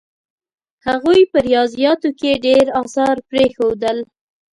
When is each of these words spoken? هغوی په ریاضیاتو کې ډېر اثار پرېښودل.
هغوی 0.87 1.21
په 1.31 1.37
ریاضیاتو 1.47 2.09
کې 2.19 2.31
ډېر 2.45 2.65
اثار 2.81 3.15
پرېښودل. 3.29 3.97